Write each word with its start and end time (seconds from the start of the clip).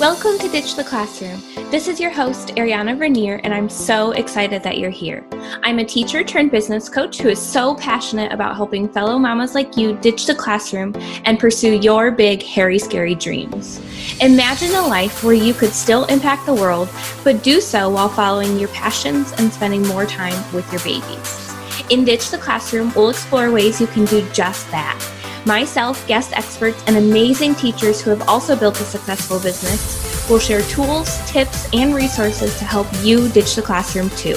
Welcome 0.00 0.38
to 0.38 0.48
Ditch 0.48 0.76
the 0.76 0.82
Classroom. 0.82 1.42
This 1.70 1.86
is 1.86 2.00
your 2.00 2.10
host, 2.10 2.54
Ariana 2.54 2.96
Vernier, 2.96 3.38
and 3.44 3.52
I'm 3.52 3.68
so 3.68 4.12
excited 4.12 4.62
that 4.62 4.78
you're 4.78 4.88
here. 4.88 5.26
I'm 5.62 5.78
a 5.78 5.84
teacher 5.84 6.24
turned 6.24 6.50
business 6.50 6.88
coach 6.88 7.18
who 7.18 7.28
is 7.28 7.38
so 7.38 7.74
passionate 7.74 8.32
about 8.32 8.56
helping 8.56 8.88
fellow 8.88 9.18
mamas 9.18 9.54
like 9.54 9.76
you 9.76 9.94
ditch 9.98 10.24
the 10.24 10.34
classroom 10.34 10.94
and 11.26 11.38
pursue 11.38 11.78
your 11.80 12.10
big, 12.10 12.42
hairy, 12.42 12.78
scary 12.78 13.14
dreams. 13.14 13.78
Imagine 14.22 14.74
a 14.74 14.86
life 14.86 15.22
where 15.22 15.34
you 15.34 15.52
could 15.52 15.74
still 15.74 16.06
impact 16.06 16.46
the 16.46 16.54
world, 16.54 16.88
but 17.22 17.42
do 17.42 17.60
so 17.60 17.90
while 17.90 18.08
following 18.08 18.58
your 18.58 18.70
passions 18.70 19.32
and 19.32 19.52
spending 19.52 19.86
more 19.86 20.06
time 20.06 20.50
with 20.54 20.66
your 20.72 20.80
babies. 20.80 21.54
In 21.90 22.06
Ditch 22.06 22.30
the 22.30 22.38
Classroom, 22.38 22.90
we'll 22.96 23.10
explore 23.10 23.52
ways 23.52 23.82
you 23.82 23.86
can 23.86 24.06
do 24.06 24.26
just 24.30 24.70
that 24.70 24.98
Myself, 25.46 26.06
guest 26.06 26.36
experts, 26.36 26.84
and 26.86 26.98
amazing 26.98 27.54
teachers 27.54 28.02
who 28.02 28.10
have 28.10 28.28
also 28.28 28.54
built 28.54 28.78
a 28.78 28.84
successful 28.84 29.40
business 29.40 30.28
will 30.28 30.38
share 30.38 30.60
tools, 30.62 31.18
tips, 31.30 31.66
and 31.72 31.94
resources 31.94 32.58
to 32.58 32.64
help 32.64 32.86
you 33.02 33.26
ditch 33.30 33.56
the 33.56 33.62
classroom 33.62 34.10
too. 34.10 34.36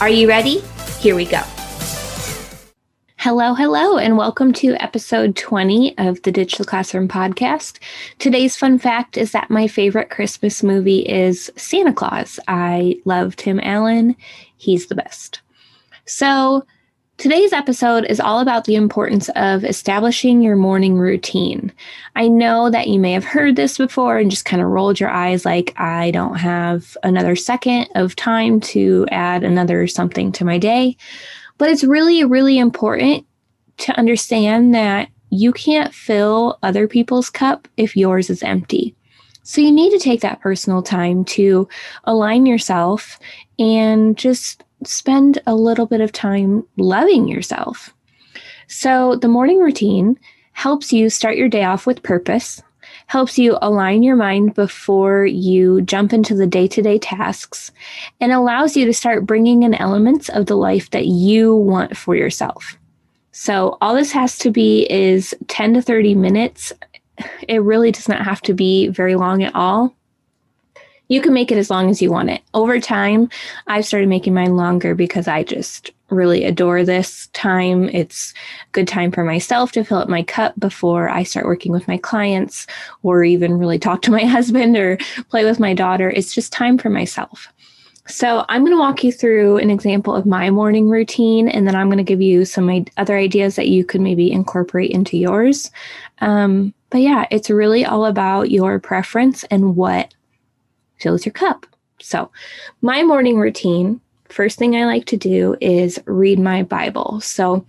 Are 0.00 0.10
you 0.10 0.28
ready? 0.28 0.60
Here 0.98 1.16
we 1.16 1.24
go. 1.24 1.40
Hello, 3.16 3.54
hello, 3.54 3.96
and 3.96 4.18
welcome 4.18 4.52
to 4.54 4.74
episode 4.74 5.36
20 5.36 5.96
of 5.96 6.20
the 6.22 6.32
Ditch 6.32 6.58
the 6.58 6.64
Classroom 6.64 7.08
podcast. 7.08 7.78
Today's 8.18 8.54
fun 8.54 8.78
fact 8.78 9.16
is 9.16 9.32
that 9.32 9.48
my 9.48 9.66
favorite 9.66 10.10
Christmas 10.10 10.62
movie 10.62 11.08
is 11.08 11.50
Santa 11.56 11.94
Clause. 11.94 12.38
I 12.46 13.00
love 13.06 13.36
Tim 13.36 13.58
Allen, 13.62 14.16
he's 14.58 14.88
the 14.88 14.96
best. 14.96 15.40
So, 16.04 16.66
Today's 17.18 17.52
episode 17.52 18.04
is 18.06 18.18
all 18.18 18.40
about 18.40 18.64
the 18.64 18.74
importance 18.74 19.28
of 19.36 19.64
establishing 19.64 20.42
your 20.42 20.56
morning 20.56 20.96
routine. 20.96 21.70
I 22.16 22.26
know 22.26 22.68
that 22.70 22.88
you 22.88 22.98
may 22.98 23.12
have 23.12 23.24
heard 23.24 23.54
this 23.54 23.78
before 23.78 24.18
and 24.18 24.30
just 24.30 24.44
kind 24.44 24.60
of 24.60 24.68
rolled 24.68 24.98
your 24.98 25.10
eyes 25.10 25.44
like, 25.44 25.72
I 25.78 26.10
don't 26.10 26.34
have 26.36 26.96
another 27.04 27.36
second 27.36 27.88
of 27.94 28.16
time 28.16 28.60
to 28.60 29.06
add 29.10 29.44
another 29.44 29.86
something 29.86 30.32
to 30.32 30.44
my 30.44 30.58
day. 30.58 30.96
But 31.58 31.68
it's 31.68 31.84
really, 31.84 32.24
really 32.24 32.58
important 32.58 33.24
to 33.78 33.96
understand 33.96 34.74
that 34.74 35.08
you 35.30 35.52
can't 35.52 35.94
fill 35.94 36.58
other 36.62 36.88
people's 36.88 37.30
cup 37.30 37.68
if 37.76 37.96
yours 37.96 38.30
is 38.30 38.42
empty. 38.42 38.96
So 39.44 39.60
you 39.60 39.70
need 39.70 39.90
to 39.90 39.98
take 39.98 40.22
that 40.22 40.40
personal 40.40 40.82
time 40.82 41.24
to 41.26 41.68
align 42.04 42.46
yourself 42.46 43.18
and 43.58 44.16
just 44.16 44.64
spend 44.86 45.40
a 45.46 45.54
little 45.54 45.86
bit 45.86 46.00
of 46.00 46.12
time 46.12 46.66
loving 46.76 47.28
yourself. 47.28 47.94
So, 48.68 49.16
the 49.16 49.28
morning 49.28 49.58
routine 49.58 50.18
helps 50.52 50.92
you 50.92 51.10
start 51.10 51.36
your 51.36 51.48
day 51.48 51.64
off 51.64 51.86
with 51.86 52.02
purpose, 52.02 52.62
helps 53.06 53.38
you 53.38 53.58
align 53.60 54.02
your 54.02 54.16
mind 54.16 54.54
before 54.54 55.26
you 55.26 55.82
jump 55.82 56.12
into 56.12 56.34
the 56.34 56.46
day 56.46 56.66
to 56.68 56.82
day 56.82 56.98
tasks, 56.98 57.70
and 58.20 58.32
allows 58.32 58.76
you 58.76 58.86
to 58.86 58.92
start 58.92 59.26
bringing 59.26 59.62
in 59.62 59.74
elements 59.74 60.28
of 60.28 60.46
the 60.46 60.56
life 60.56 60.90
that 60.90 61.06
you 61.06 61.54
want 61.54 61.96
for 61.96 62.14
yourself. 62.14 62.76
So, 63.32 63.78
all 63.80 63.94
this 63.94 64.12
has 64.12 64.38
to 64.38 64.50
be 64.50 64.86
is 64.90 65.34
10 65.48 65.74
to 65.74 65.82
30 65.82 66.14
minutes. 66.14 66.72
It 67.48 67.62
really 67.62 67.90
does 67.90 68.08
not 68.08 68.24
have 68.24 68.40
to 68.42 68.54
be 68.54 68.88
very 68.88 69.16
long 69.16 69.42
at 69.42 69.54
all 69.54 69.94
you 71.12 71.20
can 71.20 71.34
make 71.34 71.52
it 71.52 71.58
as 71.58 71.68
long 71.68 71.90
as 71.90 72.00
you 72.00 72.10
want 72.10 72.30
it. 72.30 72.40
Over 72.54 72.80
time, 72.80 73.28
I've 73.66 73.84
started 73.84 74.08
making 74.08 74.32
mine 74.32 74.56
longer 74.56 74.94
because 74.94 75.28
I 75.28 75.42
just 75.42 75.90
really 76.08 76.42
adore 76.44 76.86
this 76.86 77.26
time. 77.34 77.90
It's 77.90 78.32
good 78.72 78.88
time 78.88 79.12
for 79.12 79.22
myself 79.22 79.72
to 79.72 79.84
fill 79.84 79.98
up 79.98 80.08
my 80.08 80.22
cup 80.22 80.58
before 80.58 81.10
I 81.10 81.22
start 81.22 81.44
working 81.44 81.70
with 81.70 81.86
my 81.86 81.98
clients 81.98 82.66
or 83.02 83.24
even 83.24 83.58
really 83.58 83.78
talk 83.78 84.00
to 84.02 84.10
my 84.10 84.24
husband 84.36 84.74
or 84.78 84.96
play 85.28 85.44
with 85.44 85.60
my 85.60 85.74
daughter. 85.74 86.08
It's 86.08 86.34
just 86.34 86.50
time 86.50 86.78
for 86.78 86.88
myself. 86.88 87.52
So, 88.06 88.46
I'm 88.48 88.62
going 88.62 88.72
to 88.72 88.80
walk 88.80 89.04
you 89.04 89.12
through 89.12 89.58
an 89.58 89.70
example 89.70 90.14
of 90.14 90.26
my 90.26 90.48
morning 90.48 90.88
routine, 90.88 91.46
and 91.46 91.68
then 91.68 91.76
I'm 91.76 91.88
going 91.88 91.98
to 91.98 92.02
give 92.04 92.22
you 92.22 92.44
some 92.46 92.84
other 92.96 93.16
ideas 93.16 93.54
that 93.56 93.68
you 93.68 93.84
could 93.84 94.00
maybe 94.00 94.32
incorporate 94.32 94.90
into 94.90 95.18
yours. 95.18 95.70
Um, 96.20 96.74
but 96.90 97.02
yeah, 97.02 97.26
it's 97.30 97.48
really 97.48 97.84
all 97.84 98.06
about 98.06 98.50
your 98.50 98.80
preference 98.80 99.44
and 99.44 99.76
what 99.76 100.12
fills 101.02 101.26
your 101.26 101.32
cup. 101.32 101.66
So, 102.00 102.30
my 102.80 103.02
morning 103.02 103.38
routine, 103.38 104.00
first 104.28 104.58
thing 104.58 104.76
I 104.76 104.86
like 104.86 105.04
to 105.06 105.16
do 105.16 105.56
is 105.60 106.00
read 106.06 106.38
my 106.38 106.62
Bible. 106.62 107.20
So, 107.20 107.64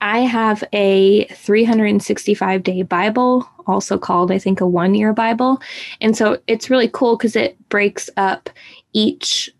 I 0.00 0.18
have 0.20 0.62
a 0.74 1.24
365 1.28 2.62
day 2.62 2.82
Bible, 2.82 3.48
also 3.66 3.96
called, 3.96 4.30
I 4.30 4.38
think, 4.38 4.60
a 4.60 4.66
one 4.66 4.94
year 4.94 5.14
Bible. 5.14 5.62
And 6.02 6.14
so 6.14 6.38
it's 6.46 6.68
really 6.68 6.88
cool 6.88 7.16
because 7.16 7.34
it 7.34 7.56
breaks 7.70 8.10
up 8.18 8.50
each 8.92 9.50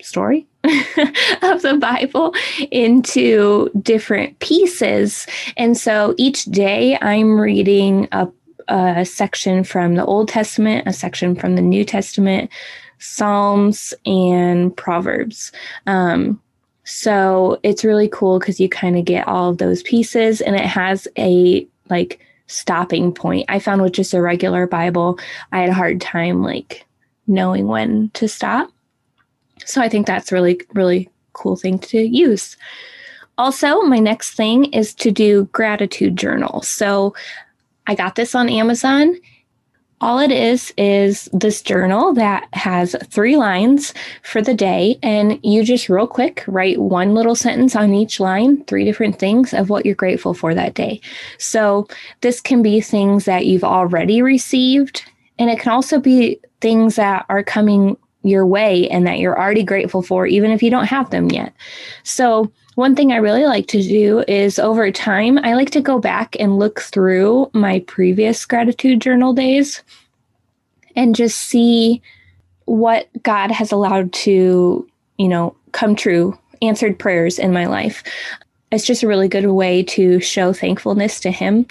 story 0.00 0.48
of 0.64 1.62
the 1.62 1.78
Bible 1.80 2.34
into 2.72 3.70
different 3.80 4.38
pieces. 4.40 5.28
And 5.56 5.76
so 5.78 6.14
each 6.18 6.46
day 6.46 6.98
I'm 7.00 7.40
reading 7.40 8.08
a 8.10 8.28
a 8.72 9.04
section 9.04 9.64
from 9.64 9.94
the 9.96 10.04
Old 10.04 10.28
Testament, 10.28 10.86
a 10.86 10.92
section 10.92 11.34
from 11.34 11.56
the 11.56 11.62
New 11.62 11.84
Testament, 11.84 12.50
Psalms, 12.98 13.92
and 14.06 14.74
Proverbs. 14.76 15.52
Um, 15.86 16.40
so 16.84 17.60
it's 17.62 17.84
really 17.84 18.08
cool 18.08 18.38
because 18.38 18.58
you 18.58 18.68
kind 18.68 18.96
of 18.96 19.04
get 19.04 19.28
all 19.28 19.50
of 19.50 19.58
those 19.58 19.82
pieces 19.82 20.40
and 20.40 20.56
it 20.56 20.64
has 20.64 21.06
a 21.18 21.66
like 21.90 22.20
stopping 22.46 23.12
point. 23.12 23.46
I 23.48 23.58
found 23.58 23.82
with 23.82 23.92
just 23.92 24.14
a 24.14 24.22
regular 24.22 24.66
Bible, 24.66 25.18
I 25.52 25.60
had 25.60 25.68
a 25.68 25.74
hard 25.74 26.00
time 26.00 26.42
like 26.42 26.84
knowing 27.26 27.66
when 27.66 28.10
to 28.14 28.26
stop. 28.26 28.70
So 29.64 29.80
I 29.80 29.88
think 29.88 30.06
that's 30.06 30.32
really, 30.32 30.60
really 30.74 31.08
cool 31.34 31.56
thing 31.56 31.78
to 31.80 32.00
use. 32.00 32.56
Also, 33.38 33.82
my 33.82 33.98
next 33.98 34.34
thing 34.34 34.66
is 34.66 34.94
to 34.94 35.10
do 35.10 35.44
gratitude 35.52 36.16
journal. 36.16 36.62
So 36.62 37.14
I 37.86 37.94
got 37.94 38.14
this 38.14 38.34
on 38.34 38.48
Amazon. 38.48 39.16
All 40.00 40.18
it 40.18 40.32
is 40.32 40.74
is 40.76 41.28
this 41.32 41.62
journal 41.62 42.12
that 42.14 42.48
has 42.54 42.96
three 43.06 43.36
lines 43.36 43.94
for 44.24 44.42
the 44.42 44.54
day. 44.54 44.98
And 45.00 45.38
you 45.44 45.62
just, 45.62 45.88
real 45.88 46.08
quick, 46.08 46.42
write 46.48 46.80
one 46.80 47.14
little 47.14 47.36
sentence 47.36 47.76
on 47.76 47.94
each 47.94 48.18
line, 48.18 48.64
three 48.64 48.84
different 48.84 49.20
things 49.20 49.54
of 49.54 49.70
what 49.70 49.86
you're 49.86 49.94
grateful 49.94 50.34
for 50.34 50.54
that 50.54 50.74
day. 50.74 51.00
So 51.38 51.86
this 52.20 52.40
can 52.40 52.62
be 52.62 52.80
things 52.80 53.26
that 53.26 53.46
you've 53.46 53.62
already 53.62 54.22
received, 54.22 55.04
and 55.38 55.48
it 55.48 55.60
can 55.60 55.70
also 55.70 56.00
be 56.00 56.40
things 56.60 56.96
that 56.96 57.24
are 57.28 57.44
coming 57.44 57.96
your 58.24 58.44
way 58.44 58.88
and 58.88 59.06
that 59.06 59.18
you're 59.18 59.38
already 59.38 59.62
grateful 59.62 60.02
for, 60.02 60.26
even 60.26 60.50
if 60.50 60.62
you 60.64 60.70
don't 60.70 60.86
have 60.86 61.10
them 61.10 61.30
yet. 61.30 61.52
So 62.02 62.50
one 62.74 62.96
thing 62.96 63.12
I 63.12 63.16
really 63.16 63.44
like 63.44 63.66
to 63.68 63.82
do 63.82 64.24
is 64.26 64.58
over 64.58 64.90
time, 64.90 65.38
I 65.38 65.54
like 65.54 65.70
to 65.70 65.80
go 65.80 65.98
back 65.98 66.36
and 66.40 66.58
look 66.58 66.80
through 66.80 67.50
my 67.52 67.80
previous 67.80 68.46
gratitude 68.46 69.00
journal 69.00 69.34
days 69.34 69.82
and 70.96 71.14
just 71.14 71.38
see 71.38 72.00
what 72.64 73.08
God 73.22 73.50
has 73.50 73.72
allowed 73.72 74.12
to, 74.12 74.88
you 75.18 75.28
know, 75.28 75.54
come 75.72 75.94
true, 75.94 76.38
answered 76.62 76.98
prayers 76.98 77.38
in 77.38 77.52
my 77.52 77.66
life. 77.66 78.02
It's 78.70 78.86
just 78.86 79.02
a 79.02 79.08
really 79.08 79.28
good 79.28 79.46
way 79.46 79.82
to 79.84 80.20
show 80.20 80.52
thankfulness 80.52 81.20
to 81.20 81.30
Him 81.30 81.66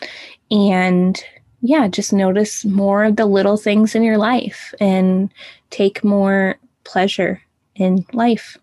and, 0.52 1.24
yeah, 1.62 1.88
just 1.88 2.14
notice 2.14 2.64
more 2.66 3.04
of 3.04 3.16
the 3.16 3.26
little 3.26 3.58
things 3.58 3.96
in 3.96 4.04
your 4.04 4.18
life 4.18 4.74
and 4.80 5.32
take 5.72 6.04
more 6.04 6.58
pleasure 6.84 7.42
in 7.76 8.06
life. 8.14 8.58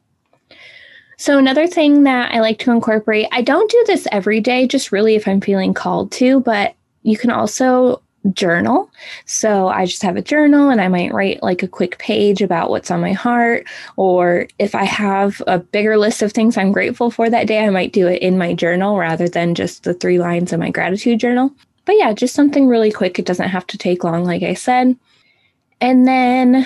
So, 1.20 1.36
another 1.36 1.66
thing 1.66 2.04
that 2.04 2.32
I 2.32 2.38
like 2.38 2.60
to 2.60 2.70
incorporate, 2.70 3.26
I 3.32 3.42
don't 3.42 3.68
do 3.68 3.84
this 3.88 4.06
every 4.12 4.40
day, 4.40 4.68
just 4.68 4.92
really 4.92 5.16
if 5.16 5.26
I'm 5.26 5.40
feeling 5.40 5.74
called 5.74 6.12
to, 6.12 6.38
but 6.40 6.76
you 7.02 7.18
can 7.18 7.30
also 7.30 8.00
journal. 8.32 8.88
So, 9.26 9.66
I 9.66 9.84
just 9.84 10.02
have 10.02 10.16
a 10.16 10.22
journal 10.22 10.70
and 10.70 10.80
I 10.80 10.86
might 10.86 11.12
write 11.12 11.42
like 11.42 11.64
a 11.64 11.68
quick 11.68 11.98
page 11.98 12.40
about 12.40 12.70
what's 12.70 12.92
on 12.92 13.00
my 13.00 13.14
heart. 13.14 13.66
Or 13.96 14.46
if 14.60 14.76
I 14.76 14.84
have 14.84 15.42
a 15.48 15.58
bigger 15.58 15.98
list 15.98 16.22
of 16.22 16.32
things 16.32 16.56
I'm 16.56 16.70
grateful 16.70 17.10
for 17.10 17.28
that 17.28 17.48
day, 17.48 17.64
I 17.66 17.70
might 17.70 17.92
do 17.92 18.06
it 18.06 18.22
in 18.22 18.38
my 18.38 18.54
journal 18.54 18.96
rather 18.96 19.28
than 19.28 19.56
just 19.56 19.82
the 19.82 19.94
three 19.94 20.20
lines 20.20 20.52
in 20.52 20.60
my 20.60 20.70
gratitude 20.70 21.18
journal. 21.18 21.52
But 21.84 21.96
yeah, 21.98 22.12
just 22.12 22.34
something 22.34 22.68
really 22.68 22.92
quick. 22.92 23.18
It 23.18 23.26
doesn't 23.26 23.48
have 23.48 23.66
to 23.68 23.78
take 23.78 24.04
long, 24.04 24.24
like 24.24 24.44
I 24.44 24.54
said. 24.54 24.96
And 25.80 26.06
then 26.06 26.64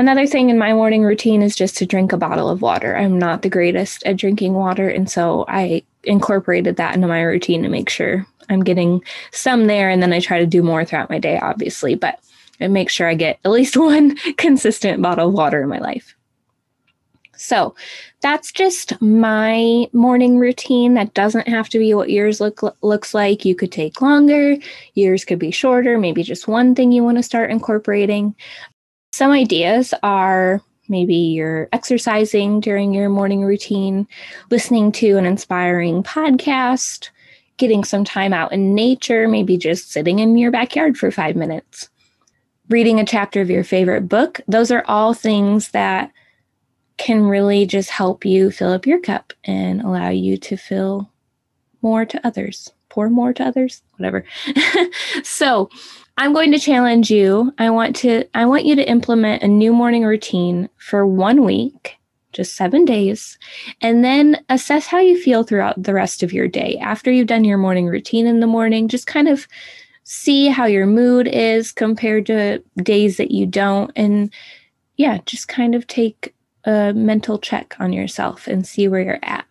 Another 0.00 0.26
thing 0.26 0.48
in 0.48 0.56
my 0.56 0.72
morning 0.72 1.02
routine 1.02 1.42
is 1.42 1.54
just 1.54 1.76
to 1.76 1.84
drink 1.84 2.10
a 2.10 2.16
bottle 2.16 2.48
of 2.48 2.62
water. 2.62 2.96
I'm 2.96 3.18
not 3.18 3.42
the 3.42 3.50
greatest 3.50 4.02
at 4.06 4.16
drinking 4.16 4.54
water, 4.54 4.88
and 4.88 5.10
so 5.10 5.44
I 5.46 5.82
incorporated 6.04 6.76
that 6.76 6.94
into 6.94 7.06
my 7.06 7.20
routine 7.20 7.62
to 7.64 7.68
make 7.68 7.90
sure 7.90 8.26
I'm 8.48 8.64
getting 8.64 9.04
some 9.30 9.66
there, 9.66 9.90
and 9.90 10.02
then 10.02 10.14
I 10.14 10.20
try 10.20 10.38
to 10.38 10.46
do 10.46 10.62
more 10.62 10.86
throughout 10.86 11.10
my 11.10 11.18
day, 11.18 11.38
obviously, 11.38 11.96
but 11.96 12.18
I 12.62 12.68
make 12.68 12.88
sure 12.88 13.08
I 13.08 13.14
get 13.14 13.40
at 13.44 13.50
least 13.50 13.76
one 13.76 14.16
consistent 14.38 15.02
bottle 15.02 15.28
of 15.28 15.34
water 15.34 15.62
in 15.62 15.68
my 15.68 15.80
life. 15.80 16.16
So 17.36 17.74
that's 18.22 18.52
just 18.52 18.98
my 19.02 19.86
morning 19.92 20.38
routine. 20.38 20.94
That 20.94 21.12
doesn't 21.12 21.46
have 21.46 21.68
to 21.70 21.78
be 21.78 21.92
what 21.92 22.08
yours 22.08 22.40
look 22.40 22.62
looks 22.80 23.12
like. 23.12 23.44
You 23.44 23.54
could 23.54 23.70
take 23.70 24.00
longer. 24.00 24.56
Yours 24.94 25.26
could 25.26 25.38
be 25.38 25.50
shorter. 25.50 25.98
Maybe 25.98 26.22
just 26.22 26.48
one 26.48 26.74
thing 26.74 26.90
you 26.90 27.04
want 27.04 27.18
to 27.18 27.22
start 27.22 27.50
incorporating. 27.50 28.34
Some 29.12 29.32
ideas 29.32 29.92
are 30.02 30.60
maybe 30.88 31.14
you're 31.14 31.68
exercising 31.72 32.60
during 32.60 32.94
your 32.94 33.08
morning 33.08 33.42
routine, 33.42 34.06
listening 34.50 34.92
to 34.92 35.16
an 35.16 35.26
inspiring 35.26 36.02
podcast, 36.02 37.10
getting 37.56 37.84
some 37.84 38.04
time 38.04 38.32
out 38.32 38.52
in 38.52 38.74
nature, 38.74 39.28
maybe 39.28 39.56
just 39.56 39.92
sitting 39.92 40.20
in 40.20 40.36
your 40.38 40.50
backyard 40.50 40.96
for 40.96 41.10
five 41.10 41.36
minutes, 41.36 41.88
reading 42.68 43.00
a 43.00 43.04
chapter 43.04 43.40
of 43.40 43.50
your 43.50 43.64
favorite 43.64 44.08
book. 44.08 44.40
Those 44.48 44.70
are 44.70 44.84
all 44.86 45.12
things 45.12 45.70
that 45.70 46.12
can 46.96 47.22
really 47.22 47.66
just 47.66 47.90
help 47.90 48.24
you 48.24 48.50
fill 48.50 48.72
up 48.72 48.86
your 48.86 49.00
cup 49.00 49.32
and 49.44 49.80
allow 49.80 50.10
you 50.10 50.36
to 50.36 50.56
fill 50.56 51.10
more 51.82 52.04
to 52.04 52.26
others, 52.26 52.72
pour 52.90 53.08
more 53.08 53.32
to 53.32 53.44
others, 53.44 53.82
whatever. 53.96 54.24
so, 55.22 55.70
I'm 56.20 56.34
going 56.34 56.52
to 56.52 56.58
challenge 56.58 57.10
you. 57.10 57.50
I 57.56 57.70
want 57.70 57.96
to 57.96 58.24
I 58.34 58.44
want 58.44 58.66
you 58.66 58.74
to 58.76 58.86
implement 58.86 59.42
a 59.42 59.48
new 59.48 59.72
morning 59.72 60.04
routine 60.04 60.68
for 60.76 61.06
1 61.06 61.44
week, 61.44 61.96
just 62.34 62.56
7 62.56 62.84
days, 62.84 63.38
and 63.80 64.04
then 64.04 64.44
assess 64.50 64.86
how 64.86 64.98
you 64.98 65.18
feel 65.18 65.44
throughout 65.44 65.82
the 65.82 65.94
rest 65.94 66.22
of 66.22 66.30
your 66.30 66.46
day. 66.46 66.76
After 66.76 67.10
you've 67.10 67.26
done 67.26 67.44
your 67.44 67.56
morning 67.56 67.86
routine 67.86 68.26
in 68.26 68.40
the 68.40 68.46
morning, 68.46 68.86
just 68.86 69.06
kind 69.06 69.28
of 69.28 69.48
see 70.04 70.48
how 70.48 70.66
your 70.66 70.86
mood 70.86 71.26
is 71.26 71.72
compared 71.72 72.26
to 72.26 72.62
days 72.82 73.16
that 73.16 73.30
you 73.30 73.46
don't 73.46 73.90
and 73.96 74.30
yeah, 74.96 75.20
just 75.24 75.48
kind 75.48 75.74
of 75.74 75.86
take 75.86 76.34
a 76.64 76.92
mental 76.92 77.38
check 77.38 77.74
on 77.80 77.94
yourself 77.94 78.46
and 78.46 78.66
see 78.66 78.88
where 78.88 79.00
you're 79.00 79.18
at. 79.22 79.46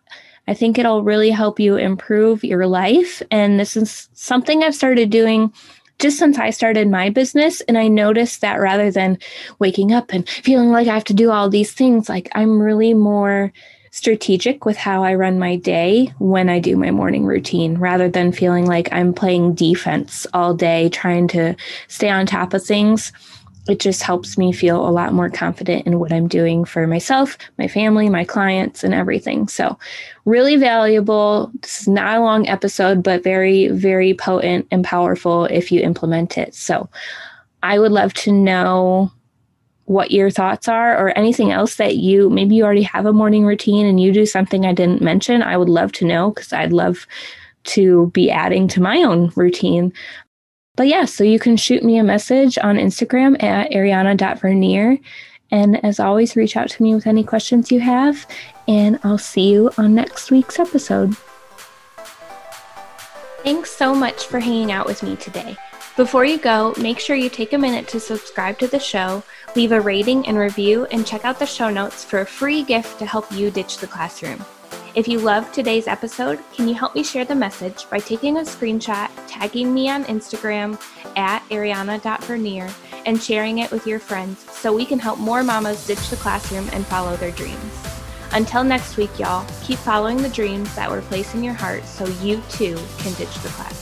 I 0.50 0.54
think 0.54 0.78
it'll 0.78 1.04
really 1.04 1.30
help 1.30 1.60
you 1.60 1.76
improve 1.76 2.42
your 2.42 2.66
life 2.66 3.22
and 3.30 3.58
this 3.60 3.76
is 3.76 4.08
something 4.14 4.64
I've 4.64 4.74
started 4.74 5.08
doing 5.08 5.52
just 6.00 6.18
since 6.18 6.38
I 6.38 6.50
started 6.50 6.88
my 6.88 7.08
business. 7.10 7.60
And 7.62 7.78
I 7.78 7.86
noticed 7.86 8.40
that 8.40 8.56
rather 8.56 8.90
than 8.90 9.18
waking 9.60 9.92
up 9.92 10.12
and 10.12 10.28
feeling 10.28 10.72
like 10.72 10.88
I 10.88 10.94
have 10.94 11.04
to 11.04 11.14
do 11.14 11.30
all 11.30 11.48
these 11.48 11.72
things, 11.72 12.08
like 12.08 12.28
I'm 12.34 12.60
really 12.60 12.94
more 12.94 13.52
strategic 13.92 14.64
with 14.64 14.76
how 14.76 15.04
I 15.04 15.14
run 15.14 15.38
my 15.38 15.56
day 15.56 16.12
when 16.18 16.48
I 16.48 16.58
do 16.58 16.76
my 16.76 16.90
morning 16.90 17.26
routine 17.26 17.76
rather 17.78 18.08
than 18.08 18.32
feeling 18.32 18.66
like 18.66 18.88
I'm 18.92 19.12
playing 19.12 19.54
defense 19.54 20.26
all 20.32 20.54
day 20.54 20.88
trying 20.88 21.28
to 21.28 21.54
stay 21.88 22.08
on 22.08 22.26
top 22.26 22.54
of 22.54 22.64
things 22.64 23.12
it 23.70 23.80
just 23.80 24.02
helps 24.02 24.36
me 24.36 24.52
feel 24.52 24.86
a 24.86 24.90
lot 24.90 25.12
more 25.12 25.30
confident 25.30 25.86
in 25.86 25.98
what 25.98 26.12
I'm 26.12 26.28
doing 26.28 26.64
for 26.64 26.86
myself, 26.86 27.38
my 27.58 27.68
family, 27.68 28.08
my 28.08 28.24
clients, 28.24 28.82
and 28.82 28.92
everything. 28.92 29.48
So, 29.48 29.78
really 30.24 30.56
valuable. 30.56 31.50
This 31.60 31.82
is 31.82 31.88
not 31.88 32.18
a 32.18 32.20
long 32.20 32.48
episode, 32.48 33.02
but 33.02 33.22
very, 33.22 33.68
very 33.68 34.14
potent 34.14 34.66
and 34.70 34.84
powerful 34.84 35.44
if 35.46 35.70
you 35.70 35.80
implement 35.80 36.36
it. 36.36 36.54
So, 36.54 36.88
I 37.62 37.78
would 37.78 37.92
love 37.92 38.12
to 38.14 38.32
know 38.32 39.12
what 39.84 40.12
your 40.12 40.30
thoughts 40.30 40.68
are 40.68 40.96
or 40.96 41.16
anything 41.18 41.50
else 41.50 41.74
that 41.74 41.96
you 41.96 42.30
maybe 42.30 42.54
you 42.54 42.64
already 42.64 42.82
have 42.82 43.06
a 43.06 43.12
morning 43.12 43.44
routine 43.44 43.86
and 43.86 43.98
you 43.98 44.12
do 44.12 44.24
something 44.24 44.64
I 44.64 44.72
didn't 44.72 45.02
mention. 45.02 45.42
I 45.42 45.56
would 45.56 45.68
love 45.68 45.90
to 45.94 46.06
know 46.06 46.30
because 46.30 46.52
I'd 46.52 46.72
love 46.72 47.08
to 47.64 48.06
be 48.14 48.30
adding 48.30 48.68
to 48.68 48.80
my 48.80 48.98
own 49.02 49.32
routine. 49.34 49.92
But 50.80 50.88
yeah, 50.88 51.04
so 51.04 51.24
you 51.24 51.38
can 51.38 51.58
shoot 51.58 51.82
me 51.82 51.98
a 51.98 52.02
message 52.02 52.56
on 52.56 52.76
Instagram 52.76 53.42
at 53.42 53.70
ariana.vernier. 53.70 54.96
And 55.50 55.84
as 55.84 56.00
always, 56.00 56.36
reach 56.36 56.56
out 56.56 56.70
to 56.70 56.82
me 56.82 56.94
with 56.94 57.06
any 57.06 57.22
questions 57.22 57.70
you 57.70 57.80
have, 57.80 58.26
and 58.66 58.98
I'll 59.04 59.18
see 59.18 59.50
you 59.50 59.70
on 59.76 59.94
next 59.94 60.30
week's 60.30 60.58
episode. 60.58 61.14
Thanks 63.44 63.70
so 63.70 63.94
much 63.94 64.24
for 64.24 64.40
hanging 64.40 64.72
out 64.72 64.86
with 64.86 65.02
me 65.02 65.16
today. 65.16 65.54
Before 65.98 66.24
you 66.24 66.38
go, 66.38 66.72
make 66.80 66.98
sure 66.98 67.14
you 67.14 67.28
take 67.28 67.52
a 67.52 67.58
minute 67.58 67.86
to 67.88 68.00
subscribe 68.00 68.58
to 68.60 68.66
the 68.66 68.80
show, 68.80 69.22
leave 69.54 69.72
a 69.72 69.82
rating 69.82 70.26
and 70.26 70.38
review, 70.38 70.86
and 70.86 71.06
check 71.06 71.26
out 71.26 71.38
the 71.38 71.44
show 71.44 71.68
notes 71.68 72.06
for 72.06 72.20
a 72.20 72.26
free 72.26 72.62
gift 72.62 72.98
to 73.00 73.04
help 73.04 73.30
you 73.30 73.50
ditch 73.50 73.76
the 73.76 73.86
classroom. 73.86 74.42
If 74.96 75.06
you 75.06 75.20
loved 75.20 75.54
today's 75.54 75.86
episode, 75.86 76.40
can 76.52 76.66
you 76.66 76.74
help 76.74 76.96
me 76.96 77.04
share 77.04 77.24
the 77.24 77.34
message 77.34 77.88
by 77.88 78.00
taking 78.00 78.38
a 78.38 78.40
screenshot, 78.40 79.08
tagging 79.28 79.72
me 79.72 79.88
on 79.88 80.02
Instagram 80.04 80.80
at 81.16 81.48
ariana.vernier, 81.50 82.68
and 83.06 83.22
sharing 83.22 83.58
it 83.58 83.70
with 83.70 83.86
your 83.86 84.00
friends 84.00 84.40
so 84.50 84.74
we 84.74 84.84
can 84.84 84.98
help 84.98 85.20
more 85.20 85.44
mamas 85.44 85.86
ditch 85.86 86.10
the 86.10 86.16
classroom 86.16 86.68
and 86.72 86.84
follow 86.86 87.14
their 87.16 87.30
dreams. 87.30 87.86
Until 88.32 88.64
next 88.64 88.96
week, 88.96 89.16
y'all, 89.16 89.46
keep 89.62 89.78
following 89.78 90.16
the 90.16 90.28
dreams 90.28 90.74
that 90.74 90.90
were 90.90 91.02
placed 91.02 91.36
in 91.36 91.44
your 91.44 91.54
heart 91.54 91.84
so 91.84 92.06
you 92.22 92.42
too 92.50 92.76
can 92.98 93.14
ditch 93.14 93.34
the 93.42 93.48
classroom. 93.50 93.79